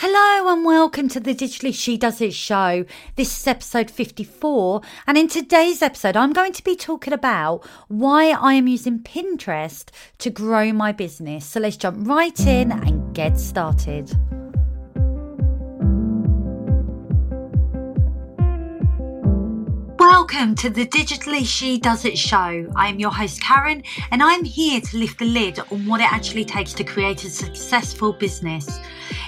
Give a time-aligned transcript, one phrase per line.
[0.00, 2.84] Hello and welcome to the Digitally She Does It show.
[3.16, 8.30] This is episode 54, and in today's episode, I'm going to be talking about why
[8.30, 9.88] I am using Pinterest
[10.18, 11.44] to grow my business.
[11.46, 14.16] So let's jump right in and get started.
[20.30, 22.70] Welcome to the Digitally She Does It show.
[22.76, 26.12] I am your host, Karen, and I'm here to lift the lid on what it
[26.12, 28.78] actually takes to create a successful business.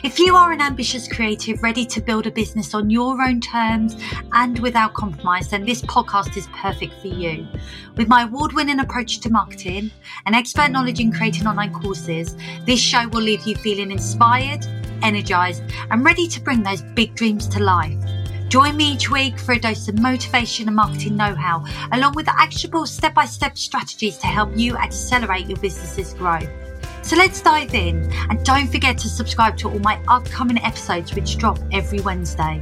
[0.04, 3.96] If you are an ambitious creative ready to build a business on your own terms
[4.32, 7.48] and without compromise, then this podcast is perfect for you.
[7.96, 9.90] With my award winning approach to marketing
[10.26, 12.36] and expert knowledge in creating online courses,
[12.66, 14.66] this show will leave you feeling inspired,
[15.02, 18.19] energized, and ready to bring those big dreams to life.
[18.50, 22.26] Join me each week for a dose of motivation and marketing know how, along with
[22.28, 26.50] actionable step by step strategies to help you accelerate your business's growth.
[27.02, 31.38] So let's dive in, and don't forget to subscribe to all my upcoming episodes, which
[31.38, 32.60] drop every Wednesday.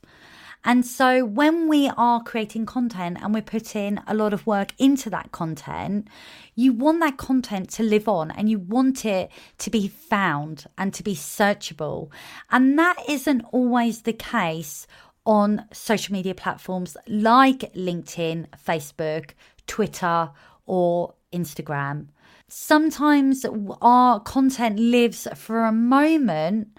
[0.65, 5.09] and so when we are creating content and we're putting a lot of work into
[5.11, 6.07] that content,
[6.55, 10.93] you want that content to live on and you want it to be found and
[10.93, 12.11] to be searchable.
[12.51, 14.87] And that isn't always the case
[15.25, 19.31] on social media platforms like LinkedIn, Facebook,
[19.67, 20.31] Twitter,
[20.67, 22.09] or Instagram.
[22.49, 23.47] Sometimes
[23.81, 26.77] our content lives for a moment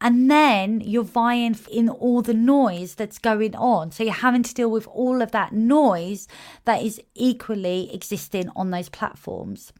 [0.00, 3.92] and then you're vying in all the noise that's going on.
[3.92, 6.28] So you're having to deal with all of that noise
[6.64, 9.72] that is equally existing on those platforms.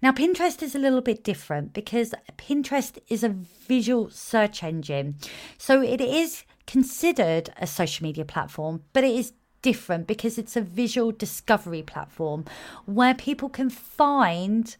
[0.00, 5.16] Now, Pinterest is a little bit different because Pinterest is a visual search engine.
[5.58, 10.60] So it is considered a social media platform, but it is different because it's a
[10.60, 12.44] visual discovery platform
[12.84, 14.76] where people can find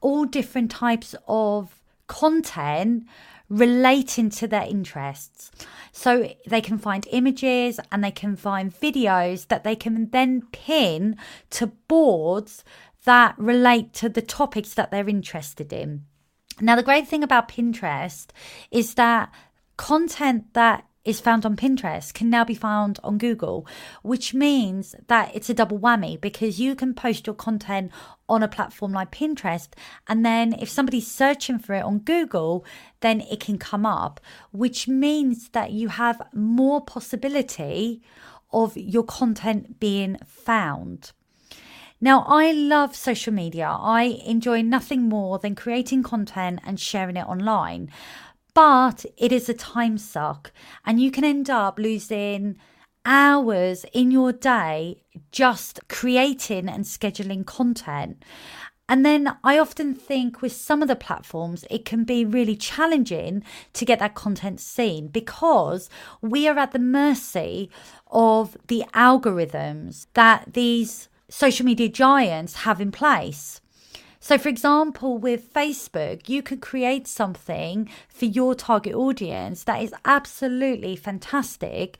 [0.00, 3.04] all different types of content
[3.48, 5.50] relating to their interests.
[5.92, 11.16] So they can find images and they can find videos that they can then pin
[11.50, 12.64] to boards
[13.04, 16.04] that relate to the topics that they're interested in.
[16.60, 18.26] Now, the great thing about Pinterest
[18.70, 19.32] is that
[19.76, 23.66] content that is found on Pinterest can now be found on Google,
[24.02, 27.92] which means that it's a double whammy because you can post your content
[28.28, 29.68] on a platform like Pinterest.
[30.08, 32.64] And then if somebody's searching for it on Google,
[33.00, 34.20] then it can come up,
[34.50, 38.02] which means that you have more possibility
[38.52, 41.12] of your content being found.
[42.00, 43.66] Now, I love social media.
[43.66, 47.90] I enjoy nothing more than creating content and sharing it online
[48.54, 50.52] but it is a time suck
[50.86, 52.56] and you can end up losing
[53.04, 58.22] hours in your day just creating and scheduling content.
[58.88, 63.42] And then I often think with some of the platforms, it can be really challenging
[63.72, 65.88] to get that content seen because
[66.20, 67.70] we are at the mercy
[68.08, 73.62] of the algorithms that these social media giants have in place.
[74.24, 79.92] So, for example, with Facebook, you could create something for your target audience that is
[80.06, 81.98] absolutely fantastic.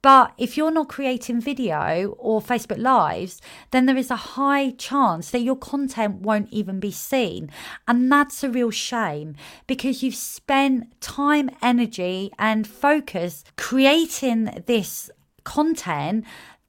[0.00, 3.42] But if you're not creating video or Facebook Lives,
[3.72, 7.50] then there is a high chance that your content won't even be seen.
[7.88, 9.34] And that's a real shame
[9.66, 15.10] because you've spent time, energy, and focus creating this
[15.42, 16.24] content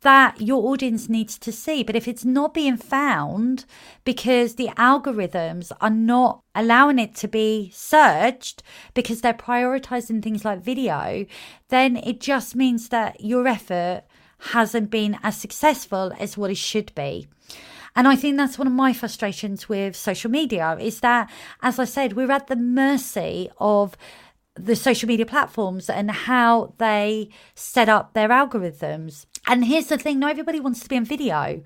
[0.05, 1.81] that your audience needs to see.
[1.81, 3.65] But if it's not being found
[4.03, 8.61] because the algorithms are not allowing it to be searched
[8.93, 11.25] because they're prioritizing things like video,
[11.69, 14.03] then it just means that your effort
[14.51, 17.27] hasn't been as successful as what it should be.
[17.95, 21.31] And I think that's one of my frustrations with social media is that,
[21.63, 23.97] as I said, we're at the mercy of
[24.53, 29.25] the social media platforms and how they set up their algorithms.
[29.47, 31.63] And here's the thing not everybody wants to be on video.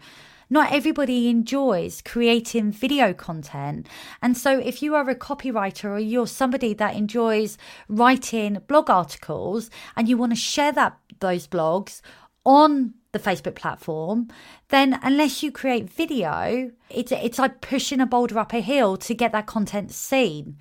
[0.52, 3.88] Not everybody enjoys creating video content.
[4.22, 9.70] And so, if you are a copywriter or you're somebody that enjoys writing blog articles
[9.96, 12.02] and you want to share that those blogs
[12.46, 14.28] on the Facebook platform,
[14.70, 19.14] then unless you create video, it's it's like pushing a boulder up a hill to
[19.14, 20.58] get that content seen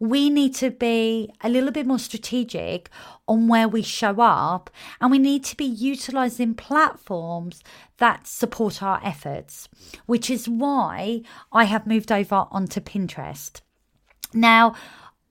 [0.00, 2.88] we need to be a little bit more strategic
[3.28, 4.70] on where we show up
[5.00, 7.62] and we need to be utilizing platforms
[7.98, 9.68] that support our efforts,
[10.06, 11.20] which is why
[11.52, 13.60] I have moved over onto Pinterest.
[14.32, 14.74] Now,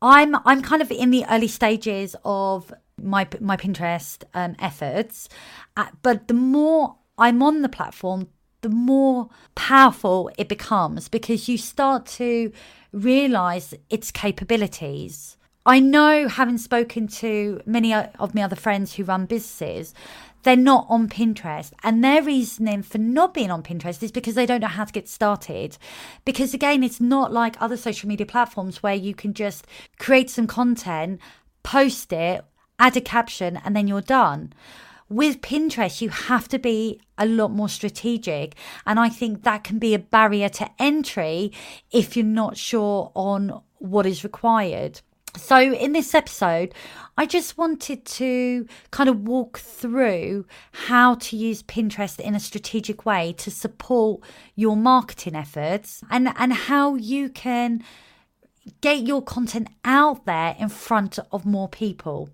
[0.01, 2.71] I'm I'm kind of in the early stages of
[3.01, 5.30] my my Pinterest um, efforts,
[5.75, 8.27] uh, but the more I'm on the platform,
[8.62, 12.52] the more powerful it becomes because you start to
[12.92, 15.38] realize its capabilities.
[15.66, 19.94] I know, having spoken to many of my other friends who run businesses,
[20.44, 21.72] they're not on Pinterest.
[21.84, 24.94] And their reasoning for not being on Pinterest is because they don't know how to
[24.94, 25.78] get started.
[26.26, 29.68] Because again, it's not like other social media platforms where you can just
[30.00, 31.20] create some content,
[31.62, 32.44] post it,
[32.80, 34.54] add a caption, and then you're done
[35.10, 38.56] with Pinterest, you have to be a lot more strategic.
[38.86, 41.52] And I think that can be a barrier to entry
[41.92, 45.02] if you're not sure on what is required.
[45.38, 46.74] So, in this episode,
[47.16, 53.06] I just wanted to kind of walk through how to use Pinterest in a strategic
[53.06, 54.22] way to support
[54.56, 57.84] your marketing efforts and, and how you can
[58.82, 62.30] get your content out there in front of more people.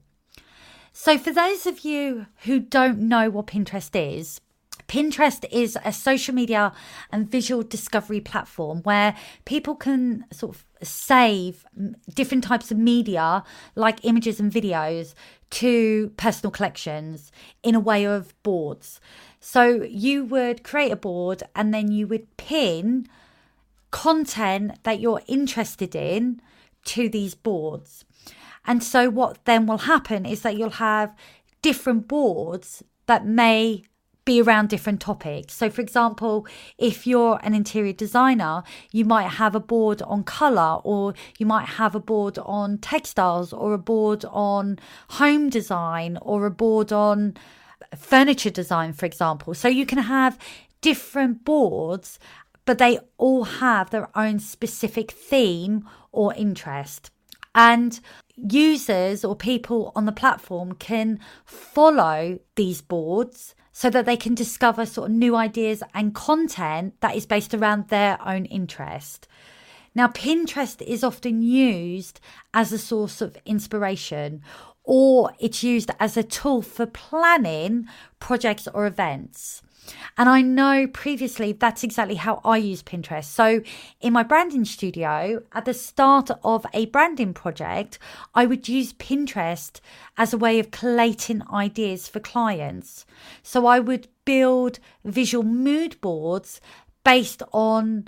[0.97, 4.39] So, for those of you who don't know what Pinterest is,
[4.88, 6.71] Pinterest is a social media
[7.12, 9.13] and visual discovery platform where
[9.44, 11.65] people can sort of save
[12.13, 13.44] different types of media
[13.75, 15.13] like images and videos
[15.50, 17.30] to personal collections
[17.62, 19.01] in a way of boards.
[19.42, 23.09] So you would create a board and then you would pin
[23.92, 26.39] content that you're interested in
[26.86, 28.06] to these boards.
[28.67, 31.15] And so, what then will happen is that you'll have
[31.62, 33.83] different boards that may
[34.25, 35.53] be around different topics.
[35.53, 36.47] So, for example,
[36.79, 41.67] if you're an interior designer, you might have a board on color, or you might
[41.67, 44.79] have a board on textiles, or a board on
[45.09, 47.35] home design, or a board on
[47.95, 49.53] furniture design, for example.
[49.53, 50.39] So, you can have
[50.81, 52.19] different boards,
[52.65, 57.11] but they all have their own specific theme or interest.
[57.56, 58.00] And
[58.36, 64.85] users or people on the platform can follow these boards so that they can discover
[64.85, 69.28] sort of new ideas and content that is based around their own interest.
[69.95, 72.19] Now, Pinterest is often used
[72.54, 74.42] as a source of inspiration
[74.83, 77.88] or it's used as a tool for planning
[78.19, 79.64] projects or events.
[80.18, 83.25] And I know previously that's exactly how I use Pinterest.
[83.25, 83.61] So,
[84.01, 87.99] in my branding studio, at the start of a branding project,
[88.33, 89.80] I would use Pinterest
[90.18, 93.06] as a way of collating ideas for clients.
[93.44, 96.61] So, I would build visual mood boards
[97.04, 98.07] based on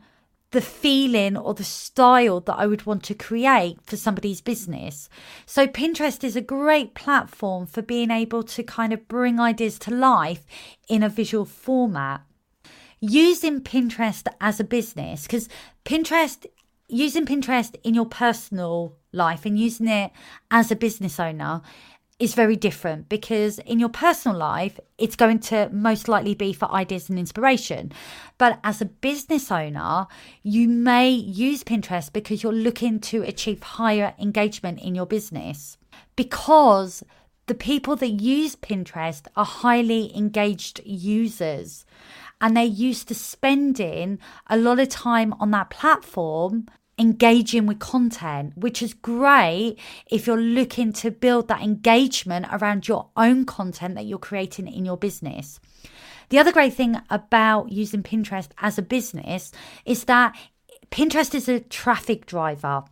[0.52, 5.10] the feeling or the style that I would want to create for somebody's business.
[5.46, 9.92] So, Pinterest is a great platform for being able to kind of bring ideas to
[9.92, 10.46] life
[10.88, 12.22] in a visual format.
[13.00, 15.50] Using Pinterest as a business, because
[15.86, 16.46] Pinterest,
[16.88, 20.12] using Pinterest in your personal life and using it
[20.50, 21.62] as a business owner
[22.20, 26.72] is very different because in your personal life, it's going to most likely be for
[26.72, 27.92] ideas and inspiration.
[28.40, 30.08] But as a business owner,
[30.42, 35.78] you may use Pinterest because you're looking to achieve higher engagement in your business.
[36.16, 37.04] Because
[37.46, 41.86] the people that use Pinterest are highly engaged users.
[42.40, 46.68] and they're used to spending a lot of time on that platform
[47.00, 49.78] engaging with content, which is great
[50.10, 54.86] if you're looking to build that engagement around your own content that you're creating in
[54.86, 55.60] your business.
[56.30, 59.52] The other great thing about using Pinterest as a business
[59.86, 60.36] is that
[60.92, 62.84] Pinterest is a traffic driver.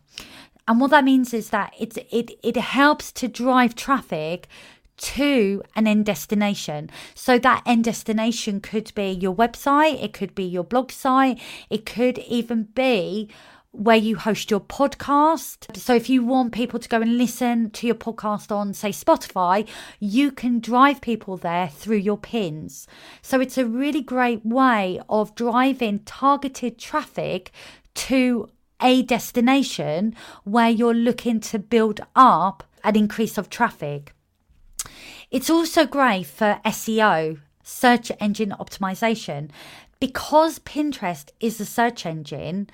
[0.68, 4.48] And what that means is that it, it, it helps to drive traffic
[4.96, 6.90] to an end destination.
[7.14, 11.84] So that end destination could be your website, it could be your blog site, it
[11.84, 13.28] could even be
[13.76, 15.76] where you host your podcast.
[15.76, 19.68] So if you want people to go and listen to your podcast on, say, Spotify,
[20.00, 22.86] you can drive people there through your pins.
[23.20, 27.52] So it's a really great way of driving targeted traffic
[27.94, 28.48] to
[28.80, 30.14] a destination
[30.44, 34.14] where you're looking to build up an increase of traffic.
[35.30, 39.50] It's also great for SEO, search engine optimization,
[39.98, 42.68] because Pinterest is a search engin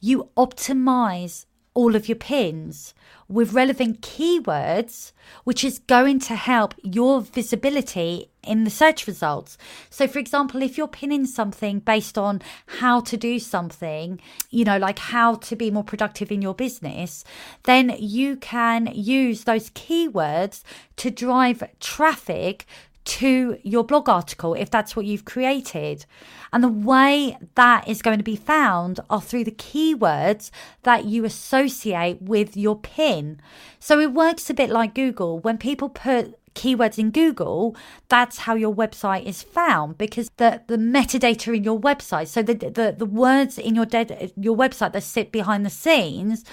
[0.00, 2.92] you optimize all of your pins
[3.28, 5.12] with relevant keywords,
[5.44, 9.58] which is going to help your visibility in the search results.
[9.90, 14.78] So, for example, if you're pinning something based on how to do something, you know,
[14.78, 17.22] like how to be more productive in your business,
[17.64, 20.62] then you can use those keywords
[20.96, 22.66] to drive traffic
[23.08, 26.04] to your blog article if that's what you've created.
[26.52, 30.50] And the way that is going to be found are through the keywords
[30.82, 33.40] that you associate with your pin.
[33.80, 35.38] So it works a bit like Google.
[35.40, 37.74] When people put keywords in Google,
[38.08, 42.54] that's how your website is found because the, the metadata in your website, so the,
[42.54, 46.44] the, the words in your dead, your website that sit behind the scenes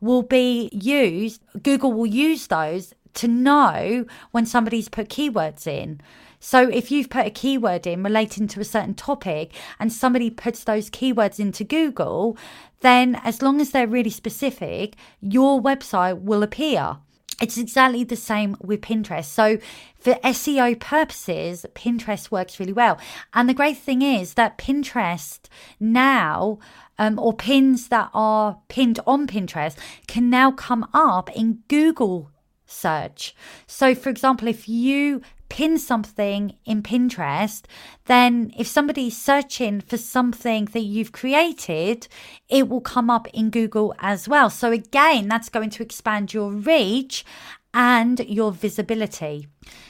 [0.00, 6.00] will be used, Google will use those to know when somebody's put keywords in.
[6.40, 10.62] So if you've put a keyword in relating to a certain topic and somebody puts
[10.64, 12.36] those keywords into Google,
[12.80, 16.98] then as long as they're really specific, your website will appear.
[17.40, 19.24] It's exactly the same with Pinterest.
[19.24, 19.58] So,
[19.98, 22.98] for SEO purposes, Pinterest works really well.
[23.32, 25.40] And the great thing is that Pinterest
[25.80, 26.58] now,
[26.98, 32.30] um, or pins that are pinned on Pinterest, can now come up in Google
[32.66, 33.34] search.
[33.66, 37.64] So, for example, if you pin something in Pinterest,
[38.06, 42.08] then if somebody's searching for something that you've created,
[42.48, 44.50] it will come up in Google as well.
[44.50, 47.24] So, again, that's going to expand your reach
[47.72, 49.48] and your visibility.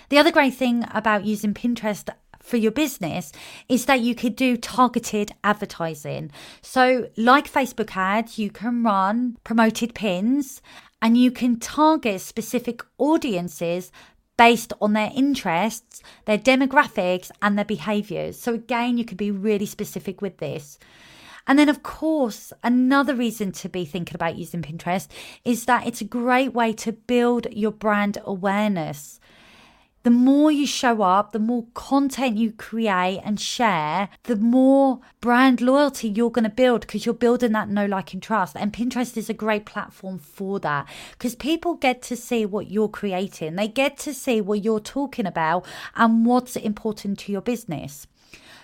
[0.08, 2.08] The other great thing about using Pinterest
[2.44, 3.32] for your business
[3.68, 6.30] is that you could do targeted advertising.
[6.60, 10.60] So, like Facebook ads, you can run promoted pins
[11.04, 13.92] and you can target specific audiences
[14.38, 18.40] based on their interests, their demographics, and their behaviors.
[18.40, 20.78] So, again, you could be really specific with this.
[21.46, 25.06] And then, of course, another reason to be thinking about using Pinterest
[25.44, 29.20] is that it's a great way to build your brand awareness
[30.04, 35.62] the more you show up, the more content you create and share, the more brand
[35.62, 38.54] loyalty you're going to build because you're building that know, like, and trust.
[38.54, 42.88] And Pinterest is a great platform for that because people get to see what you're
[42.88, 45.64] creating, they get to see what you're talking about
[45.96, 48.06] and what's important to your business.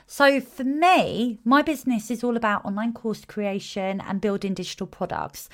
[0.06, 5.49] So, for me, my business is all about online course creation and building digital products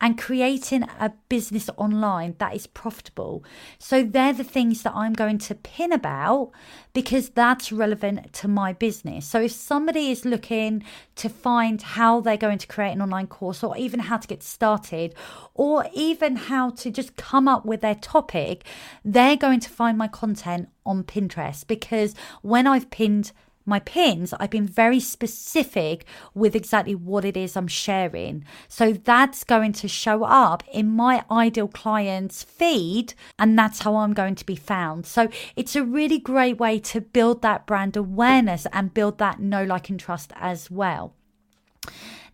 [0.00, 3.44] and creating a business online that is profitable.
[3.78, 6.52] So they're the things that I'm going to pin about
[6.92, 9.26] because that's relevant to my business.
[9.26, 10.82] So if somebody is looking
[11.16, 14.42] to find how they're going to create an online course or even how to get
[14.42, 15.14] started
[15.54, 18.64] or even how to just come up with their topic,
[19.04, 23.32] they're going to find my content on Pinterest because when I've pinned
[23.70, 28.44] my pins, I've been very specific with exactly what it is I'm sharing.
[28.68, 34.12] So that's going to show up in my ideal client's feed, and that's how I'm
[34.12, 35.06] going to be found.
[35.06, 39.64] So it's a really great way to build that brand awareness and build that know,
[39.64, 41.14] like, and trust as well.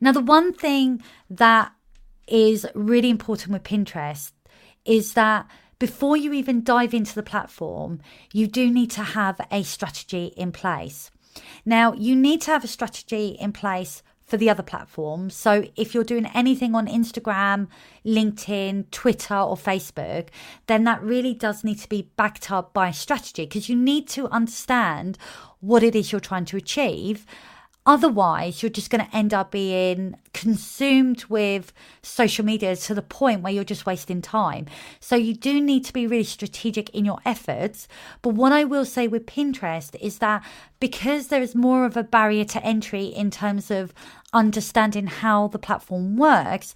[0.00, 1.72] Now, the one thing that
[2.26, 4.32] is really important with Pinterest
[4.84, 5.46] is that
[5.78, 8.00] before you even dive into the platform,
[8.32, 11.10] you do need to have a strategy in place.
[11.64, 15.34] Now, you need to have a strategy in place for the other platforms.
[15.34, 17.68] So if you're doing anything on Instagram,
[18.04, 20.28] LinkedIn, Twitter, or Facebook,
[20.66, 24.28] then that really does need to be backed up by strategy because you need to
[24.28, 25.16] understand
[25.60, 27.24] what it is you're trying to achieve
[27.86, 33.40] Otherwise, you're just going to end up being consumed with social media to the point
[33.40, 34.66] where you're just wasting time.
[35.00, 37.88] So, you do need to be really strategic in your efforts.
[38.20, 40.44] But what I will say with Pinterest is that
[40.78, 43.94] because there is more of a barrier to entry in terms of
[44.34, 46.74] understanding how the platform works,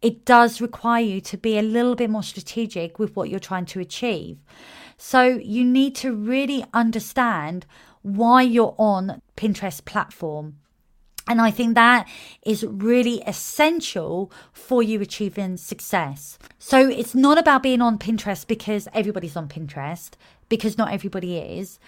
[0.00, 3.66] it does require you to be a little bit more strategic with what you're trying
[3.66, 4.38] to achieve.
[4.98, 7.66] So, you need to really understand
[8.02, 10.59] why you're on Pinterest platform.
[11.28, 12.08] And I think that
[12.44, 16.38] is really essential for you achieving success.
[16.58, 20.10] So it's not about being on Pinterest because everybody's on Pinterest,
[20.48, 21.78] because not everybody is.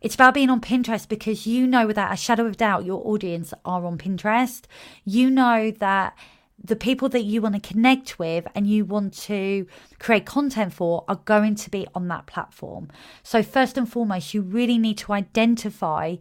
[0.00, 3.54] It's about being on Pinterest because you know without a shadow of doubt your audience
[3.64, 4.62] are on Pinterest.
[5.04, 6.16] You know that
[6.62, 9.66] the people that you want to connect with and you want to
[9.98, 12.88] create content for are going to be on that platform.
[13.22, 16.16] So, first and foremost, you really need to identify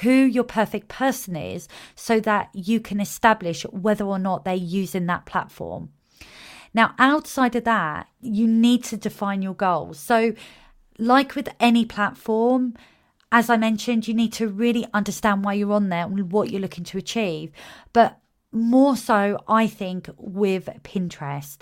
[0.00, 5.06] who your perfect person is so that you can establish whether or not they're using
[5.06, 5.90] that platform.
[6.72, 9.98] Now, outside of that, you need to define your goals.
[9.98, 10.34] So,
[10.98, 12.74] like with any platform,
[13.32, 16.60] as I mentioned, you need to really understand why you're on there and what you're
[16.60, 17.50] looking to achieve.
[17.92, 18.18] But
[18.52, 21.58] more so, I think, with Pinterest.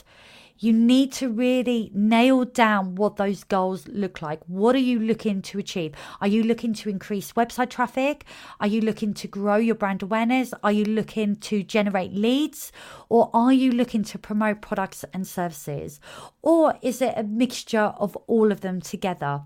[0.61, 4.41] You need to really nail down what those goals look like.
[4.49, 5.95] What are you looking to achieve?
[6.21, 8.25] Are you looking to increase website traffic?
[8.59, 10.53] Are you looking to grow your brand awareness?
[10.65, 12.73] Are you looking to generate leads?
[13.09, 16.01] Or are you looking to promote products and services?
[16.43, 19.43] Or is it a mixture of all of them together?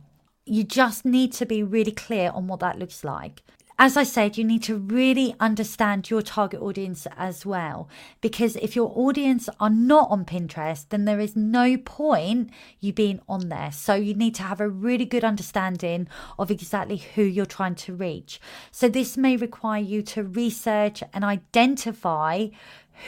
[0.46, 3.42] You just need to be really clear on what that looks like
[3.82, 7.88] as I said, you need to really understand your target audience as well.
[8.20, 13.20] Because if your audience are not on Pinterest, then there is no point you being
[13.28, 13.72] on there.
[13.72, 16.06] So you need to have a really good understanding
[16.38, 18.40] of exactly who you're trying to reach.
[18.70, 22.50] So this may require you to research and identify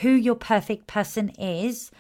[0.01, 1.93] who your perfect person is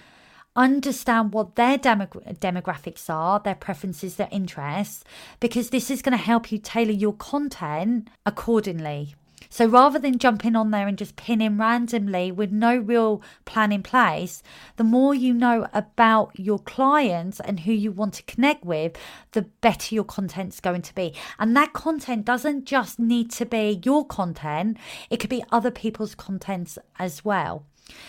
[0.57, 5.05] understand what their demographics are, their preferences, their interests,
[5.41, 9.15] because this is going to help you tailor your content accordingly.
[9.51, 13.83] So rather than jumping on there and just pinning randomly with no real plan in
[13.83, 14.43] place,
[14.77, 18.97] the more you know about your clients and who you want to connect with,
[19.33, 21.15] the better your content's going to be.
[21.39, 24.77] And that content doesn't just need to be your content,
[25.11, 27.65] it could be other people's contents as well.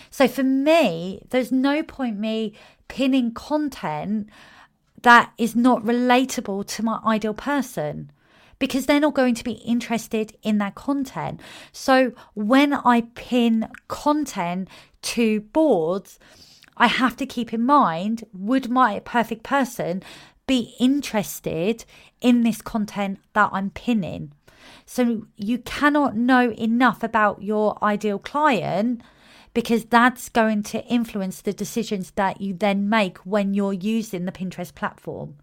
[0.09, 2.53] So for me, there's no point me
[2.87, 4.29] pinning content
[5.01, 8.11] that is not relatable to my ideal person
[8.57, 11.39] because they're not going to be interested in that content.
[11.71, 14.69] So when I pin content
[15.03, 16.19] to boards,
[16.77, 20.03] I have to keep in mind would my perfect person
[20.47, 21.85] be interested
[22.21, 24.31] in this content that I'm pinning?
[24.85, 29.01] So you cannot know enough about your ideal client
[29.55, 34.31] because that's going to influence the decisions that you then make when you're using the
[34.31, 35.37] Pinterest platform.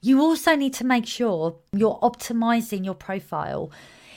[0.00, 3.72] You also need to make sure you're optimizing your profile.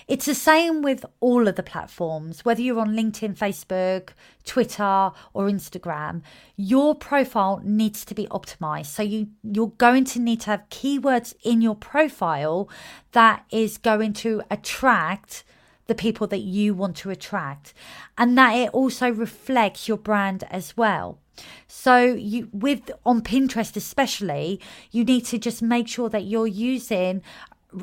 [0.07, 4.09] It's the same with all of the platforms, whether you're on LinkedIn, Facebook,
[4.45, 6.21] Twitter, or Instagram.
[6.55, 8.87] Your profile needs to be optimized.
[8.87, 12.69] So you, you're going to need to have keywords in your profile
[13.13, 15.43] that is going to attract
[15.87, 17.73] the people that you want to attract
[18.17, 21.19] and that it also reflects your brand as well
[21.67, 24.59] so you with on pinterest especially
[24.91, 27.21] you need to just make sure that you're using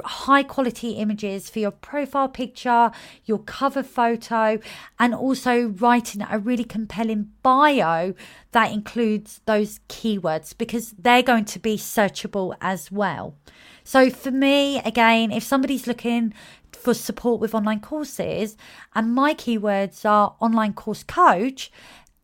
[0.05, 2.91] high quality images for your profile picture,
[3.25, 4.59] your cover photo,
[4.99, 8.15] and also writing a really compelling bio
[8.53, 13.35] that includes those keywords because they're going to be searchable as well.
[13.83, 16.35] So, for me, again, if somebody's looking
[16.81, 18.57] for support with online courses
[18.95, 21.71] and my keywords are online course coach,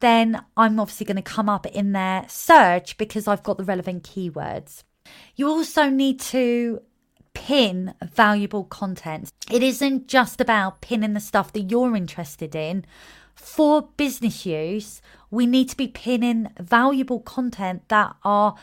[0.01, 4.05] then I'm obviously going to come up in their search because I've got the relevant
[4.05, 4.83] keywords.
[5.35, 6.83] You also need to
[7.35, 9.31] pin valuable content.
[9.51, 12.85] It isn't just about pinning the stuff that you're interested in.
[13.35, 18.57] For business use, we need to be pinning valuable content that are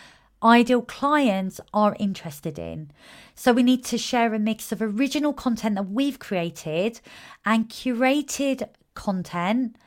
[0.44, 2.92] ideal clients are interested in.
[3.36, 7.02] So we need to share a mix of original content that we've created
[7.46, 9.78] and curated content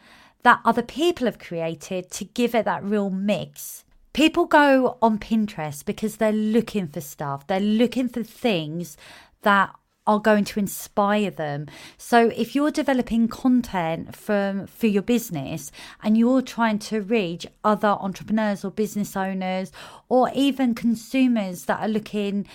[0.43, 3.85] that other people have created to give it that real mix.
[4.13, 8.97] People go on Pinterest because they're looking for stuff, they're looking for things
[9.43, 9.75] that
[10.07, 11.67] are going to inspire them.
[11.99, 17.89] So if you're developing content from for your business and you're trying to reach other
[17.89, 19.73] entrepreneurs or business owners
[20.09, 22.47] or even consumers that are looking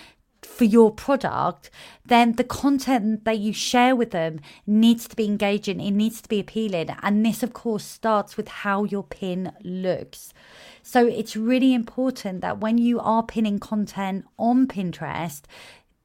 [0.42, 1.70] for your product,
[2.04, 6.28] then the content that you share with them needs to be engaging, it needs to
[6.28, 6.90] be appealing.
[7.02, 10.34] And this, of course, starts with how your pin looks.
[10.82, 15.42] So it's really important that when you are pinning content on Pinterest,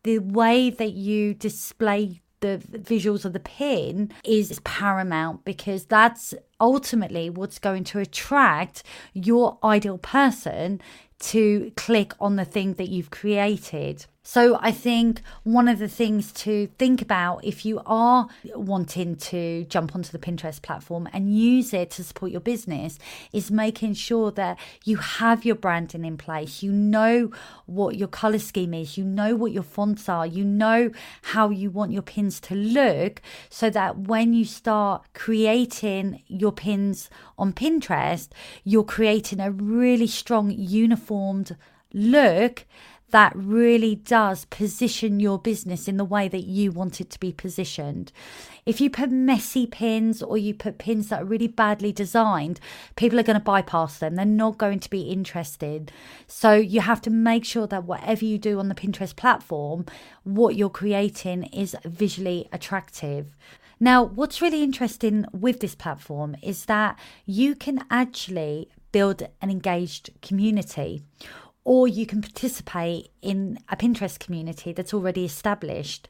[0.08, 7.30] the way that you display the visuals of the pin is paramount because that's ultimately
[7.30, 10.80] what's going to attract your ideal person
[11.20, 14.06] to click on the thing that you've created.
[14.30, 19.64] So I think one of the things to think about if you are wanting to
[19.70, 23.00] jump onto the Pinterest platform and use it to support your business
[23.32, 26.62] is making sure that you have your branding in place.
[26.62, 27.32] You know
[27.68, 31.70] what your color scheme is, you know what your fonts are, you know how you
[31.70, 38.28] want your pins to look so that when you start creating your pins on Pinterest,
[38.66, 41.56] you're creating a really strong uniformed
[41.94, 42.66] look
[43.12, 47.32] that really does position your business in the way that you want it to be
[47.32, 48.12] positioned.
[48.66, 52.60] If you put messy pins or you put pins that are really badly designed,
[52.98, 54.16] people are going to bypass them.
[54.16, 55.92] They're not going to be interested.
[56.28, 59.86] So you have to make sure that whatever you do on the Pinterest platform,
[60.24, 63.38] what you're creating is visually attractive.
[63.80, 70.10] Now, what's really interesting with this platform is that you can actually build an engaged
[70.22, 71.04] community
[71.68, 76.08] or you can participate in a Pinterest community that's already established.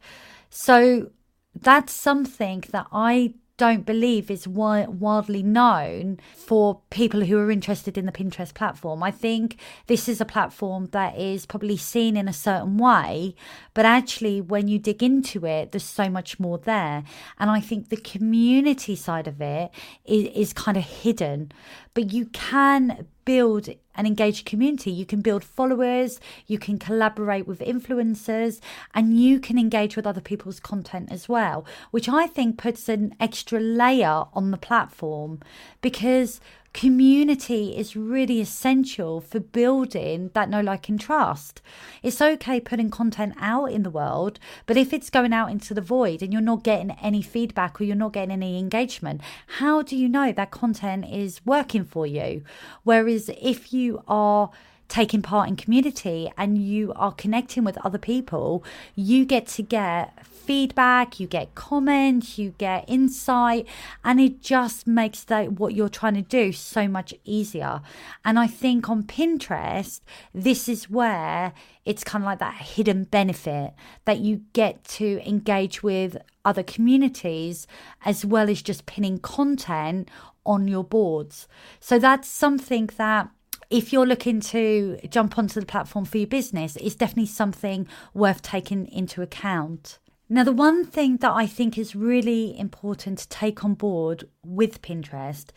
[0.51, 1.09] So
[1.55, 8.05] that's something that I don't believe is wildly known for people who are interested in
[8.05, 9.01] the Pinterest platform.
[9.01, 13.33] I think this is a platform that is probably seen in a certain way,
[13.73, 17.03] but actually, when you dig into it, there's so much more there.
[17.39, 19.71] And I think the community side of it
[20.05, 21.51] is, is kind of hidden,
[21.95, 24.89] but you can build an engaged community.
[24.89, 28.61] You can build followers, you can collaborate with influencers,
[28.93, 33.13] and you can engage with other people's content as well, which I think puts an
[33.19, 35.41] extra layer on the platform
[35.81, 36.39] because
[36.77, 41.59] Community is really essential for building that know, like, and trust.
[42.03, 44.37] It's okay putting content out in the world,
[44.67, 47.83] but if it's going out into the void and you're not getting any feedback or
[47.83, 49.21] you're not getting any engagement,
[49.57, 52.43] how do you know that content is working for you?
[52.83, 54.51] Whereas if you are
[54.87, 58.63] taking part in community and you are connecting with other people,
[58.95, 63.67] you get to get feedback, you get comments, you get insight,
[64.03, 67.81] and it just makes that what you're trying to do so much easier.
[68.23, 69.99] And I think on Pinterest,
[70.33, 73.73] this is where it's kind of like that hidden benefit
[74.05, 77.67] that you get to engage with other communities
[78.05, 80.09] as well as just pinning content
[80.45, 81.47] on your boards.
[81.81, 83.29] So that's something that
[83.69, 88.41] if you're looking to jump onto the platform for your business, it's definitely something worth
[88.41, 89.99] taking into account.
[90.29, 94.81] Now, the one thing that I think is really important to take on board with
[94.81, 95.47] Pinterest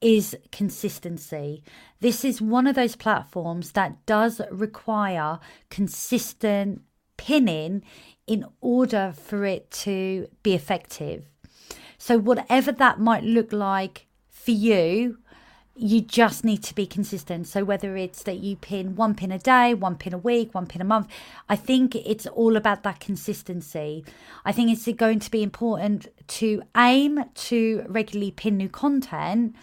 [0.00, 1.64] is consistency.
[2.00, 5.40] This is one of those platforms that does require
[5.70, 6.82] consistent
[7.16, 7.82] pinning
[8.26, 11.28] in order for it to be effective.
[11.98, 15.18] So, whatever that might look like for you,
[15.76, 17.48] you just need to be consistent.
[17.48, 20.66] So whether it's that you pin one pin a day, one pin a week, one
[20.66, 21.08] pin a month,
[21.48, 24.04] I think it's all about that consistency.
[24.44, 29.56] I think it's going to be important to aim to regularly pin new content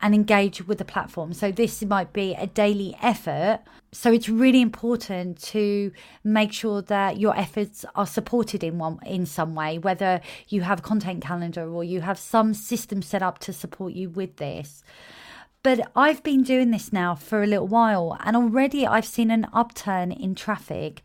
[0.00, 1.32] and engage with the platform.
[1.32, 3.60] So this might be a daily effort.
[3.92, 9.26] So it's really important to make sure that your efforts are supported in one in
[9.26, 13.38] some way, whether you have a content calendar or you have some system set up
[13.40, 14.82] to support you with this.
[15.68, 19.46] But I've been doing this now for a little while, and already I've seen an
[19.52, 21.02] upturn in traffic,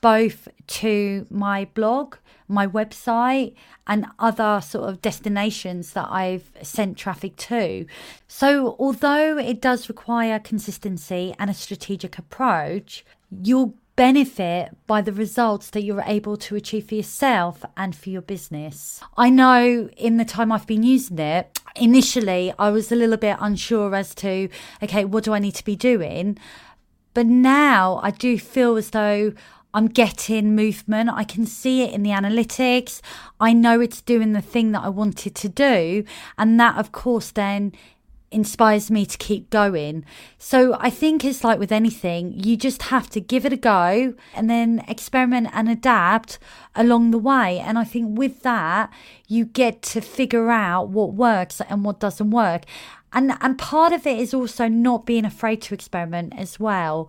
[0.00, 0.46] both
[0.78, 2.14] to my blog,
[2.46, 3.56] my website,
[3.88, 7.86] and other sort of destinations that I've sent traffic to.
[8.28, 13.04] So, although it does require consistency and a strategic approach,
[13.42, 18.22] you'll benefit by the results that you're able to achieve for yourself and for your
[18.22, 19.00] business.
[19.16, 23.36] I know in the time I've been using it, initially I was a little bit
[23.40, 24.48] unsure as to,
[24.82, 26.38] okay, what do I need to be doing?
[27.14, 29.32] But now I do feel as though
[29.72, 31.10] I'm getting movement.
[31.12, 33.00] I can see it in the analytics.
[33.40, 36.04] I know it's doing the thing that I wanted to do.
[36.38, 37.72] And that, of course, then
[38.30, 40.04] inspires me to keep going.
[40.38, 44.14] So I think it's like with anything, you just have to give it a go
[44.34, 46.38] and then experiment and adapt
[46.74, 47.60] along the way.
[47.60, 48.90] And I think with that,
[49.28, 52.64] you get to figure out what works and what doesn't work.
[53.12, 57.08] And and part of it is also not being afraid to experiment as well.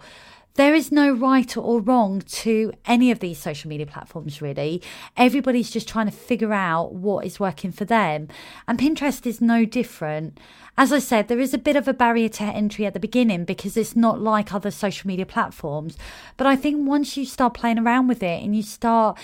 [0.56, 4.82] There is no right or wrong to any of these social media platforms, really.
[5.18, 8.30] Everybody's just trying to figure out what is working for them.
[8.68, 10.40] And Pinterest is no different.
[10.78, 13.44] As I said, there is a bit of a barrier to entry at the beginning
[13.44, 15.98] because it's not like other social media platforms.
[16.38, 19.18] But I think once you start playing around with it and you start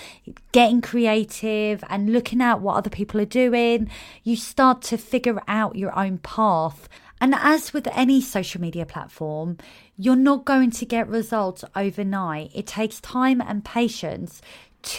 [0.52, 3.90] getting creative and looking at what other people are doing,
[4.22, 6.88] you start to figure out your own path.
[7.22, 9.56] And as with any social media platform,
[9.96, 12.50] you're not going to get results overnight.
[12.52, 14.42] It takes time and patience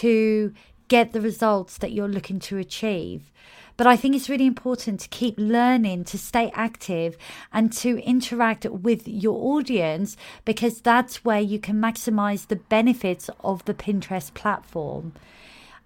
[0.00, 0.54] to
[0.88, 3.30] get the results that you're looking to achieve.
[3.76, 7.18] But I think it's really important to keep learning, to stay active,
[7.52, 13.62] and to interact with your audience because that's where you can maximize the benefits of
[13.66, 15.12] the Pinterest platform.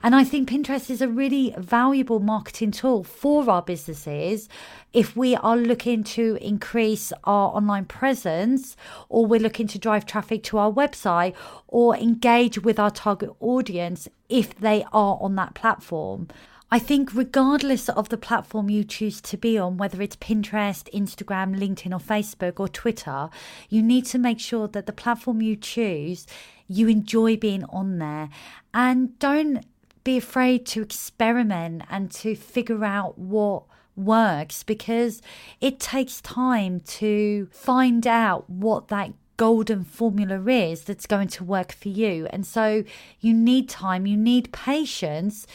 [0.01, 4.49] And I think Pinterest is a really valuable marketing tool for our businesses
[4.93, 8.77] if we are looking to increase our online presence
[9.09, 11.35] or we're looking to drive traffic to our website
[11.67, 16.29] or engage with our target audience if they are on that platform.
[16.71, 21.59] I think, regardless of the platform you choose to be on, whether it's Pinterest, Instagram,
[21.59, 23.31] LinkedIn, or Facebook, or Twitter,
[23.71, 26.27] you need to make sure that the platform you choose,
[26.69, 28.29] you enjoy being on there.
[28.75, 29.65] And don't
[30.09, 35.21] be afraid to experiment and to figure out what works because
[35.61, 41.73] it takes time to find out what that golden formula is that's going to work
[41.73, 42.27] for you.
[42.31, 42.85] And so
[43.21, 45.47] you need time, you need patience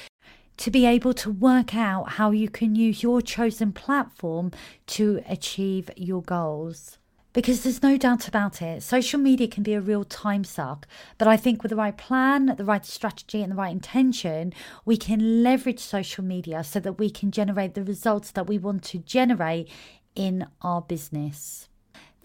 [0.57, 4.51] to be able to work out how you can use your chosen platform
[4.85, 6.99] to achieve your goals.
[7.33, 10.87] Because there's no doubt about it, social media can be a real time suck.
[11.17, 14.53] But I think with the right plan, the right strategy, and the right intention,
[14.85, 18.83] we can leverage social media so that we can generate the results that we want
[18.83, 19.67] to generate
[20.15, 21.69] in our business.